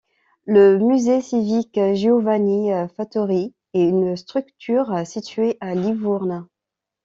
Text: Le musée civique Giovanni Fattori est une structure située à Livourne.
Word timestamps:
Le 0.47 0.79
musée 0.79 1.21
civique 1.21 1.79
Giovanni 1.93 2.71
Fattori 2.97 3.53
est 3.75 3.87
une 3.87 4.17
structure 4.17 5.05
située 5.05 5.57
à 5.61 5.75
Livourne. 5.75 6.47